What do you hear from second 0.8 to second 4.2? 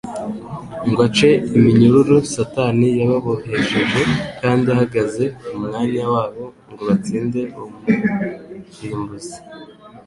ngo ace iminyururu Satani yababohesheje